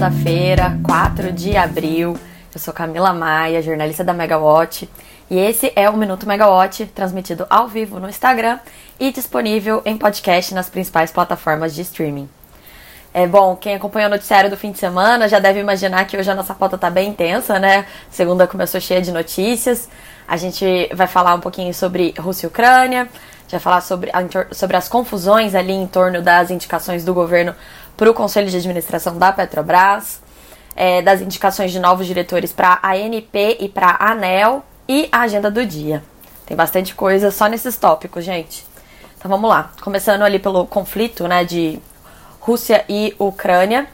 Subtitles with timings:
[0.00, 2.16] segunda-feira, 4 de abril.
[2.54, 4.88] Eu sou Camila Maia, jornalista da Megawatt,
[5.30, 8.58] e esse é o Minuto Megawatt, transmitido ao vivo no Instagram
[8.98, 12.30] e disponível em podcast nas principais plataformas de streaming.
[13.12, 16.30] É bom, quem acompanha o noticiário do fim de semana já deve imaginar que hoje
[16.30, 17.84] a nossa pauta tá bem intensa, né?
[18.10, 19.86] Segunda começou cheia de notícias.
[20.26, 23.06] A gente vai falar um pouquinho sobre Rússia e Ucrânia,
[23.50, 24.10] vai falar sobre,
[24.52, 27.54] sobre as confusões ali em torno das indicações do governo
[27.96, 30.20] para o Conselho de Administração da Petrobras,
[30.74, 35.20] é, das indicações de novos diretores para a ANP e para a ANEL e a
[35.20, 36.02] agenda do dia.
[36.46, 38.66] Tem bastante coisa só nesses tópicos, gente.
[39.16, 39.70] Então vamos lá.
[39.82, 41.78] Começando ali pelo conflito né, de
[42.40, 43.86] Rússia e Ucrânia.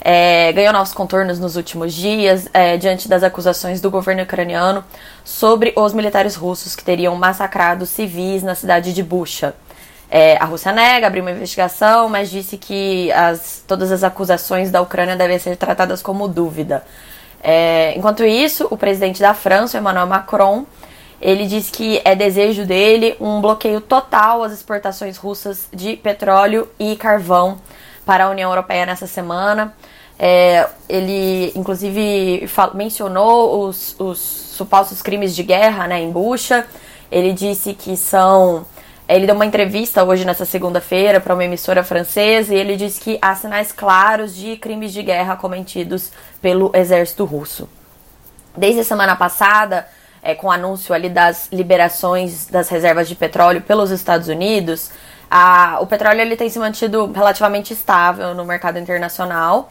[0.00, 4.82] É, ganhou novos contornos nos últimos dias, é, diante das acusações do governo ucraniano
[5.22, 9.54] sobre os militares russos que teriam massacrado civis na cidade de Bucha.
[10.10, 14.82] É, a Rússia nega, abriu uma investigação, mas disse que as, todas as acusações da
[14.82, 16.84] Ucrânia devem ser tratadas como dúvida.
[17.42, 20.66] É, enquanto isso, o presidente da França, Emmanuel Macron,
[21.20, 26.96] ele diz que é desejo dele um bloqueio total às exportações russas de petróleo e
[26.96, 27.58] carvão
[28.04, 29.74] para a União Europeia nessa semana.
[30.18, 36.66] É, ele, inclusive, mencionou os, os supostos crimes de guerra né, em Bucha.
[37.10, 38.66] Ele disse que são
[39.16, 43.18] ele deu uma entrevista hoje, nessa segunda-feira, para uma emissora francesa e ele disse que
[43.20, 47.68] há sinais claros de crimes de guerra cometidos pelo exército russo.
[48.56, 49.88] Desde a semana passada,
[50.22, 54.90] é, com o anúncio ali das liberações das reservas de petróleo pelos Estados Unidos,
[55.30, 59.70] a, o petróleo ele tem se mantido relativamente estável no mercado internacional.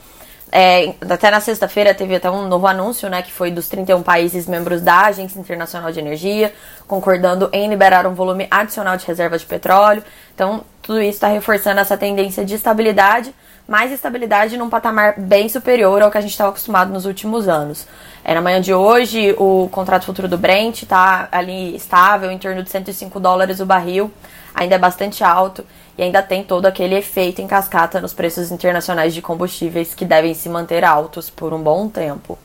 [0.51, 4.47] É, até na sexta-feira teve até um novo anúncio, né, que foi dos 31 países
[4.47, 6.53] membros da Agência Internacional de Energia,
[6.87, 10.03] concordando em liberar um volume adicional de reservas de petróleo.
[10.33, 13.33] Então, tudo isso está reforçando essa tendência de estabilidade,
[13.67, 17.85] mais estabilidade num patamar bem superior ao que a gente estava acostumado nos últimos anos.
[18.23, 22.63] É, na manhã de hoje, o contrato futuro do Brent está ali estável, em torno
[22.63, 24.11] de 105 dólares o barril,
[24.53, 25.65] ainda é bastante alto
[25.97, 30.33] e ainda tem todo aquele efeito em cascata nos preços internacionais de combustíveis que devem
[30.33, 32.37] se manter altos por um bom tempo.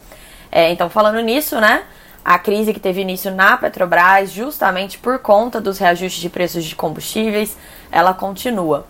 [0.51, 1.85] É, então, falando nisso, né?
[2.25, 6.75] A crise que teve início na Petrobras, justamente por conta dos reajustes de preços de
[6.75, 7.57] combustíveis,
[7.93, 8.87] ela continua.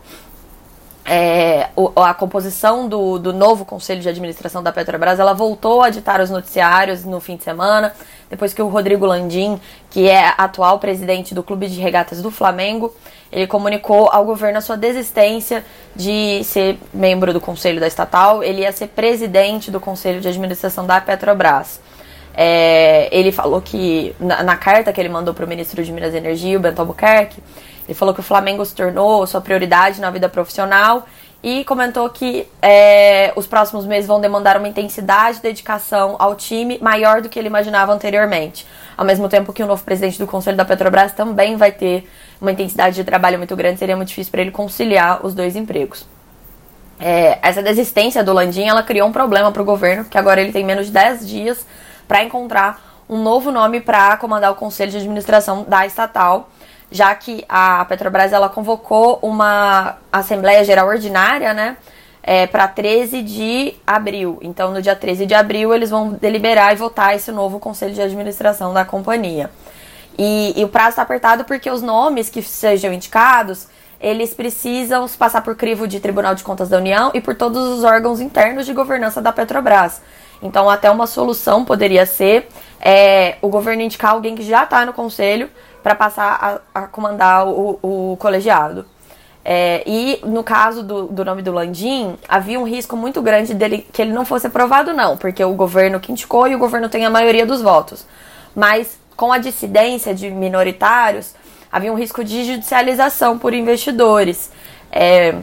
[1.04, 6.20] É, a composição do, do novo conselho de administração da Petrobras ela voltou a ditar
[6.20, 7.92] os noticiários no fim de semana,
[8.31, 12.95] depois que o Rodrigo Landim, que é atual presidente do Clube de Regatas do Flamengo,
[13.31, 15.65] ele comunicou ao governo a sua desistência
[15.95, 20.87] de ser membro do conselho da estatal, ele ia ser presidente do conselho de administração
[20.87, 21.81] da Petrobras.
[22.37, 26.15] É, ele falou que, na, na, carta que ele mandou para o ministro de Minas
[26.15, 27.41] e Energia, o Bento Albuquerque,
[27.87, 31.06] ele falou que o Flamengo se tornou sua prioridade na vida profissional
[31.44, 36.78] e comentou que é, os próximos meses vão demandar uma intensidade e dedicação ao time
[36.81, 38.66] maior do que ele imaginava anteriormente.
[38.97, 42.09] Ao mesmo tempo que o novo presidente do Conselho da Petrobras também vai ter
[42.41, 46.06] uma intensidade de trabalho muito grande, seria muito difícil para ele conciliar os dois empregos.
[46.99, 50.50] É, essa desistência do Landim, ela criou um problema para o governo, porque agora ele
[50.50, 51.66] tem menos de 10 dias
[52.09, 56.49] para encontrar um novo nome para comandar o conselho de administração da estatal,
[56.91, 61.77] já que a Petrobras ela convocou uma Assembleia Geral Ordinária, né?
[62.22, 64.39] É, para 13 de abril.
[64.41, 68.00] Então, no dia 13 de abril, eles vão deliberar e votar esse novo conselho de
[68.00, 69.50] administração da companhia.
[70.17, 73.69] E, e o prazo está apertado porque os nomes que sejam indicados,
[74.00, 77.84] eles precisam passar por crivo de Tribunal de Contas da União e por todos os
[77.84, 80.00] órgãos internos de governança da Petrobras.
[80.43, 82.49] Então, até uma solução poderia ser
[82.81, 85.49] é, o governo indicar alguém que já está no conselho
[85.84, 88.87] para passar a, a comandar o, o colegiado.
[89.45, 93.87] É, e no caso do, do, nome do Landim, havia um risco muito grande dele
[93.93, 97.05] que ele não fosse aprovado, não, porque o governo que indicou e o governo tem
[97.05, 98.06] a maioria dos votos.
[98.56, 101.34] Mas com a dissidência de minoritários,
[101.71, 104.50] havia um risco de judicialização por investidores.
[104.91, 105.35] É,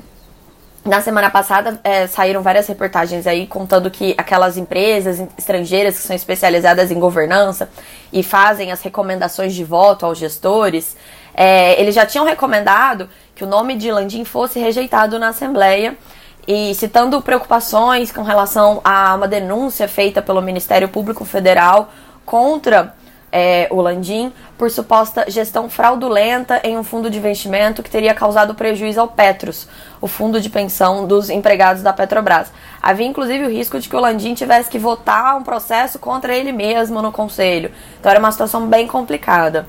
[0.83, 6.16] na semana passada é, saíram várias reportagens aí contando que aquelas empresas estrangeiras que são
[6.16, 7.69] especializadas em governança
[8.12, 10.98] e fazem as recomendações de voto aos gestores,
[11.36, 15.95] é, eles já tinham recomendado que o nome de Landim fosse rejeitado na Assembleia
[16.48, 21.92] e citando preocupações com relação a uma denúncia feita pelo Ministério Público Federal
[22.25, 22.95] contra
[23.31, 28.54] é, o Landim por suposta gestão fraudulenta em um fundo de investimento que teria causado
[28.54, 29.68] prejuízo ao Petros,
[30.00, 32.51] o fundo de pensão dos empregados da Petrobras.
[32.81, 36.51] Havia inclusive o risco de que o Landim tivesse que votar um processo contra ele
[36.51, 37.72] mesmo no conselho.
[38.00, 39.68] Então era uma situação bem complicada.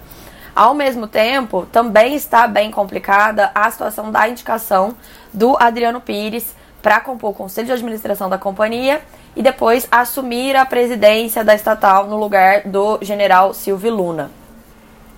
[0.54, 4.94] Ao mesmo tempo, também está bem complicada a situação da indicação
[5.32, 9.00] do Adriano Pires para compor o conselho de administração da companhia
[9.34, 14.30] e depois assumir a presidência da estatal no lugar do general Silvio Luna.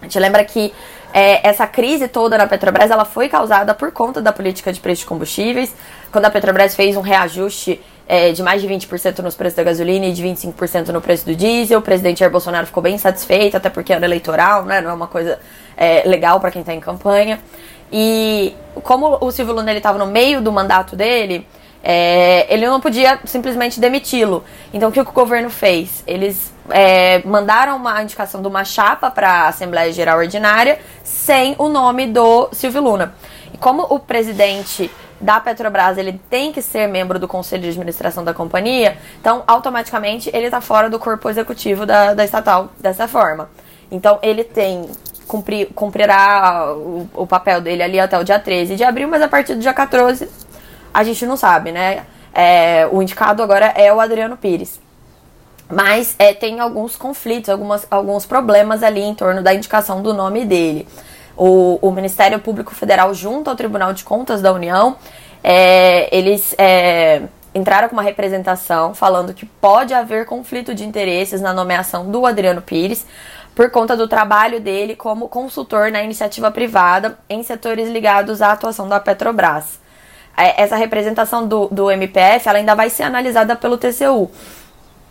[0.01, 0.73] A gente lembra que
[1.13, 5.01] é, essa crise toda na Petrobras ela foi causada por conta da política de preço
[5.01, 5.75] de combustíveis,
[6.13, 10.07] quando a Petrobras fez um reajuste é, de mais de 20% nos preços da gasolina
[10.07, 11.79] e de 25% no preço do diesel.
[11.79, 14.81] O presidente Jair Bolsonaro ficou bem satisfeito, até porque ano eleitoral, né?
[14.81, 15.39] Não é uma coisa
[15.77, 17.41] é, legal para quem está em campanha.
[17.93, 21.47] E como o Silvio Luna estava no meio do mandato dele,
[21.87, 24.43] é, ele não podia simplesmente demiti-lo.
[24.73, 26.03] Então, o que o governo fez?
[26.07, 31.69] Eles é, mandaram uma indicação de uma chapa para a Assembleia Geral Ordinária sem o
[31.69, 33.15] nome do Silvio Luna.
[33.53, 34.91] E como o presidente
[35.21, 40.31] da Petrobras ele tem que ser membro do conselho de administração da companhia, então automaticamente
[40.33, 43.49] ele está fora do corpo executivo da, da estatal dessa forma.
[43.91, 44.89] Então ele tem
[45.29, 49.29] cumprir, cumprirá o, o, papel dele ali até o dia 13 de abril, mas a
[49.29, 50.29] partir do dia 14
[50.95, 52.07] a gente não sabe, né?
[52.33, 54.81] É, o indicado agora é o Adriano Pires.
[55.69, 60.45] Mas é, tem alguns conflitos, algumas, alguns problemas ali em torno da indicação do nome
[60.45, 60.87] dele.
[61.37, 64.97] O, o Ministério Público Federal, junto ao Tribunal de Contas da União,
[65.43, 67.23] é, eles é,
[67.55, 72.63] entraram com uma representação falando que pode haver conflito de interesses na nomeação do Adriano
[72.63, 73.05] Pires
[73.55, 78.89] por conta do trabalho dele como consultor na iniciativa privada em setores ligados à atuação
[78.89, 79.84] da Petrobras.
[80.37, 84.31] É, essa representação do, do MPF ela ainda vai ser analisada pelo TCU.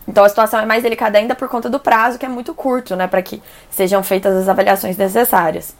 [0.06, 2.94] Então a situação é mais delicada ainda por conta do prazo, que é muito curto,
[2.94, 5.74] né, para que sejam feitas as avaliações necessárias.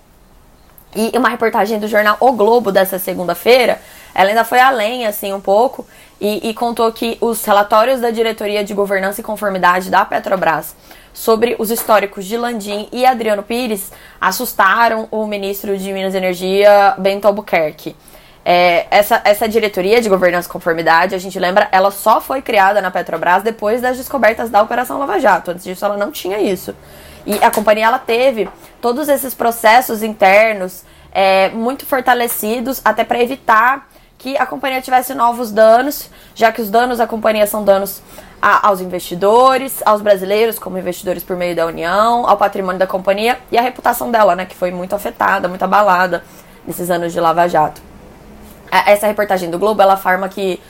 [0.96, 3.80] E uma reportagem do jornal O Globo dessa segunda-feira,
[4.14, 5.84] ela ainda foi além, assim, um pouco,
[6.20, 10.74] e, e, contou que os relatórios da Diretoria de Governança e Conformidade da Petrobras
[11.12, 13.90] sobre os históricos de Landim e Adriano Pires
[14.20, 17.96] assustaram o ministro de Minas e Energia, Bento Albuquerque.
[18.44, 22.82] É, essa, essa diretoria de governança e conformidade, a gente lembra, ela só foi criada
[22.82, 25.50] na Petrobras depois das descobertas da Operação Lava Jato.
[25.50, 26.74] Antes disso, ela não tinha isso.
[27.24, 28.48] E a companhia ela teve
[28.82, 33.88] todos esses processos internos é, muito fortalecidos até para evitar
[34.18, 38.02] que a companhia tivesse novos danos, já que os danos da companhia são danos
[38.40, 43.38] a, aos investidores, aos brasileiros como investidores por meio da União, ao patrimônio da companhia
[43.50, 46.22] e a reputação dela, né, que foi muito afetada, muito abalada
[46.66, 47.93] nesses anos de Lava Jato.
[48.86, 50.60] Essa reportagem do Globo, ela afirma que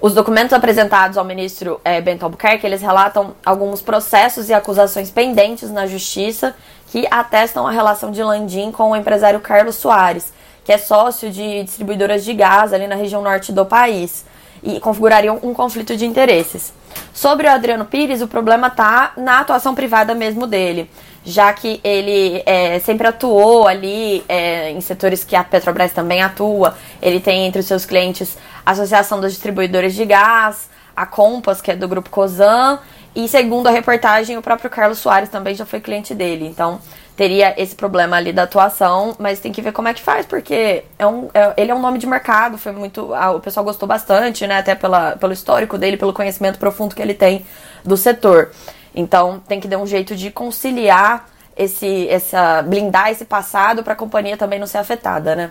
[0.00, 5.70] os documentos apresentados ao ministro é, Bento Albuquerque, eles relatam alguns processos e acusações pendentes
[5.70, 6.54] na justiça
[6.88, 10.32] que atestam a relação de Landim com o empresário Carlos Soares,
[10.64, 14.24] que é sócio de distribuidoras de gás ali na região norte do país,
[14.62, 16.72] e configurariam um conflito de interesses.
[17.12, 20.90] Sobre o Adriano Pires, o problema está na atuação privada mesmo dele,
[21.24, 26.76] já que ele é, sempre atuou ali é, em setores que a Petrobras também atua.
[27.00, 31.70] Ele tem entre os seus clientes a Associação dos Distribuidores de Gás, a Compass, que
[31.70, 32.78] é do grupo Cosan,
[33.14, 36.46] e segundo a reportagem, o próprio Carlos Soares também já foi cliente dele.
[36.46, 36.80] Então,
[37.16, 40.84] teria esse problema ali da atuação, mas tem que ver como é que faz, porque
[40.98, 43.14] é um, é, ele é um nome de mercado, foi muito.
[43.14, 44.58] Ah, o pessoal gostou bastante, né?
[44.58, 47.46] Até pela, pelo histórico dele, pelo conhecimento profundo que ele tem
[47.84, 48.50] do setor.
[48.94, 52.62] Então tem que dar um jeito de conciliar esse, essa.
[52.62, 55.50] blindar esse passado para a companhia também não ser afetada, né?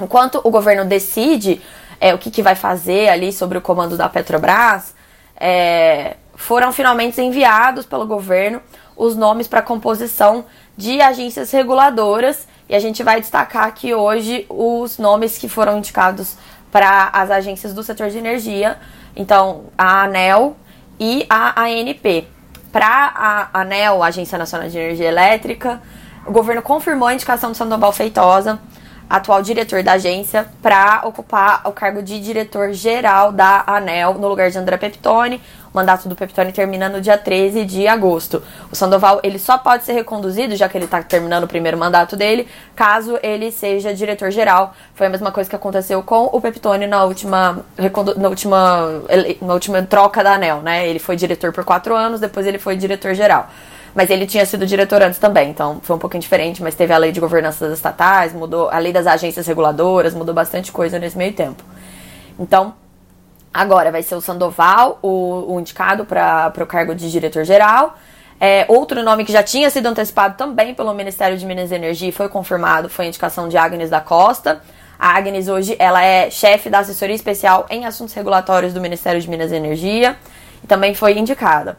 [0.00, 1.60] Enquanto o governo decide
[2.00, 4.94] é, o que, que vai fazer ali sobre o comando da Petrobras,
[5.36, 8.62] é, foram finalmente enviados pelo governo
[8.96, 10.44] os nomes para composição
[10.76, 16.36] de agências reguladoras e a gente vai destacar aqui hoje os nomes que foram indicados
[16.70, 18.78] para as agências do setor de energia.
[19.16, 20.56] Então, a ANEL
[21.00, 22.28] e a ANP.
[22.72, 25.80] Para a ANEL, a Agência Nacional de Energia Elétrica,
[26.26, 28.58] o governo confirmou a indicação de Sandoval Feitosa,
[29.08, 34.58] atual diretor da agência, para ocupar o cargo de diretor-geral da ANEL no lugar de
[34.58, 35.40] André Peptone,
[35.72, 38.42] o mandato do Peptone termina no dia 13 de agosto.
[38.70, 42.16] O Sandoval, ele só pode ser reconduzido, já que ele está terminando o primeiro mandato
[42.16, 44.74] dele, caso ele seja diretor-geral.
[44.94, 47.64] Foi a mesma coisa que aconteceu com o Peptone na última,
[48.16, 49.02] na última,
[49.40, 50.88] na última troca da ANEL, né?
[50.88, 53.48] Ele foi diretor por quatro anos, depois ele foi diretor-geral.
[53.94, 56.98] Mas ele tinha sido diretor antes também, então foi um pouquinho diferente, mas teve a
[56.98, 61.16] lei de governança das estatais, mudou a lei das agências reguladoras, mudou bastante coisa nesse
[61.16, 61.64] meio tempo.
[62.38, 62.74] Então,
[63.58, 67.98] Agora vai ser o Sandoval, o, o indicado para o cargo de diretor-geral.
[68.40, 72.08] É, outro nome que já tinha sido antecipado também pelo Ministério de Minas e Energia
[72.08, 74.62] e foi confirmado foi a indicação de Agnes da Costa.
[74.96, 79.28] A Agnes hoje ela é chefe da assessoria especial em assuntos regulatórios do Ministério de
[79.28, 80.16] Minas e Energia
[80.62, 81.76] e também foi indicada.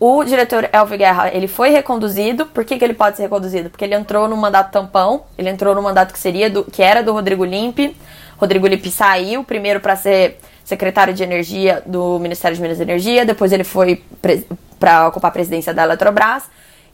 [0.00, 2.46] O diretor Elvio Guerra, ele foi reconduzido.
[2.46, 3.70] Por que, que ele pode ser reconduzido?
[3.70, 7.00] Porque ele entrou no mandato tampão, ele entrou no mandato que seria do, que era
[7.00, 7.96] do Rodrigo Limpe.
[8.36, 10.40] Rodrigo Limpe saiu primeiro para ser
[10.72, 14.02] secretário de Energia do Ministério de Minas e Energia, depois ele foi
[14.80, 16.44] para ocupar a presidência da Eletrobras,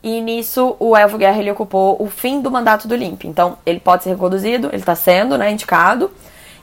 [0.02, 3.24] e nisso o Elvo Guerra ele ocupou o fim do mandato do LIMP.
[3.24, 6.10] Então ele pode ser reconduzido, ele está sendo né, indicado.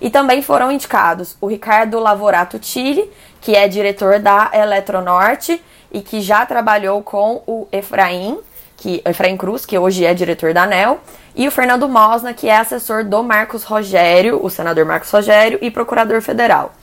[0.02, 6.20] E também foram indicados o Ricardo Lavorato Chile, que é diretor da Eletronorte e que
[6.20, 8.38] já trabalhou com o Efraim,
[8.76, 11.00] que Efraim Cruz, que hoje é diretor da ANEL,
[11.34, 15.72] e o Fernando Mosna, que é assessor do Marcos Rogério, o senador Marcos Rogério, e
[15.72, 16.74] procurador federal.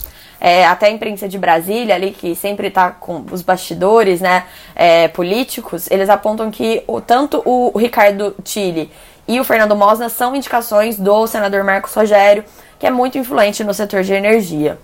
[0.44, 4.42] É, até a imprensa de Brasília, ali, que sempre está com os bastidores né,
[4.74, 8.90] é, políticos, eles apontam que o, tanto o Ricardo Tille
[9.28, 12.44] e o Fernando Mosna são indicações do senador Marcos Rogério,
[12.76, 14.80] que é muito influente no setor de energia.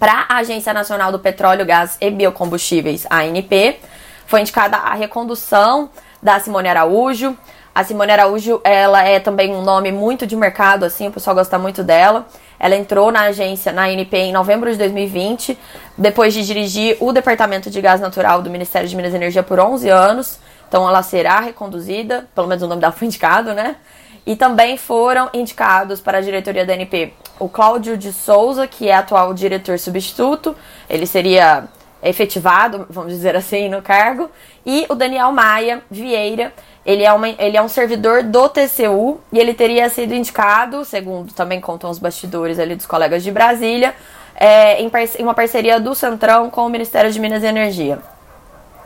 [0.00, 3.78] Para a Agência Nacional do Petróleo, Gás e Biocombustíveis, ANP,
[4.26, 5.88] foi indicada a recondução
[6.20, 7.36] da Simone Araújo.
[7.76, 11.58] A Simone Araújo, ela é também um nome muito de mercado, assim, o pessoal gosta
[11.58, 12.26] muito dela.
[12.58, 15.58] Ela entrou na agência, na ANP, em novembro de 2020,
[15.98, 19.60] depois de dirigir o Departamento de Gás Natural do Ministério de Minas e Energia por
[19.60, 20.38] 11 anos.
[20.66, 23.76] Então, ela será reconduzida, pelo menos o nome dela foi indicado, né?
[24.24, 28.94] E também foram indicados para a diretoria da ANP o Cláudio de Souza, que é
[28.94, 30.56] atual diretor substituto,
[30.88, 31.68] ele seria
[32.02, 34.30] efetivado, vamos dizer assim, no cargo,
[34.64, 36.52] e o Daniel Maia Vieira,
[36.86, 41.32] ele é, uma, ele é um servidor do TCU e ele teria sido indicado, segundo
[41.34, 43.92] também contam os bastidores ali dos colegas de Brasília,
[44.36, 44.88] é, em,
[45.18, 47.98] em, uma parceria do Centrão com o Ministério de Minas e Energia.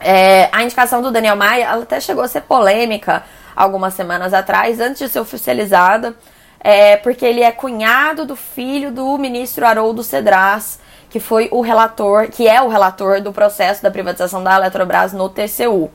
[0.00, 3.23] É, a indicação do Daniel Maia ela até chegou a ser polêmica
[3.54, 6.16] algumas semanas atrás, antes de ser oficializada,
[6.59, 10.80] é, porque ele é cunhado do filho do ministro Haroldo Cedras,
[11.11, 15.28] que foi o relator, que é o relator do processo da privatização da Eletrobras no
[15.28, 15.90] TCU.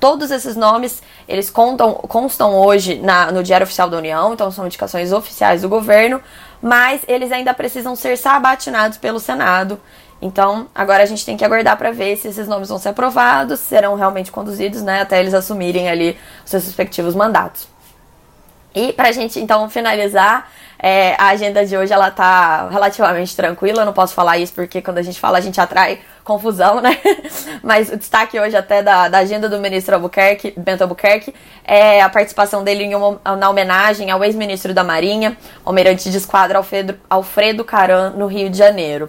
[0.00, 4.66] Todos esses nomes, eles contam, constam hoje na, no Diário Oficial da União, então são
[4.66, 6.20] indicações oficiais do governo,
[6.62, 9.80] mas eles ainda precisam ser sabatinados pelo Senado.
[10.20, 13.60] Então, agora a gente tem que aguardar para ver se esses nomes vão ser aprovados,
[13.60, 17.68] serão realmente conduzidos, né, até eles assumirem ali seus respectivos mandatos.
[18.74, 23.86] E pra gente então finalizar, é, a agenda de hoje ela tá relativamente tranquila, eu
[23.86, 26.96] não posso falar isso porque quando a gente fala a gente atrai confusão, né?
[27.64, 32.08] Mas o destaque hoje até da, da agenda do ministro Albuquerque, Bento Albuquerque é a
[32.10, 37.64] participação dele em uma, na homenagem ao ex-ministro da Marinha, almirante de esquadra Alfredo, Alfredo
[37.64, 39.08] Caran, no Rio de Janeiro.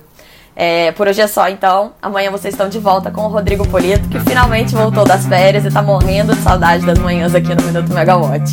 [0.56, 1.94] É, por hoje é só, então.
[2.02, 5.72] Amanhã vocês estão de volta com o Rodrigo Polito, que finalmente voltou das férias e
[5.72, 8.52] tá morrendo de saudade das manhãs aqui no Minuto Megawatt.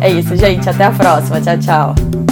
[0.00, 0.68] É isso, gente.
[0.68, 1.40] Até a próxima.
[1.40, 2.29] Tchau, tchau.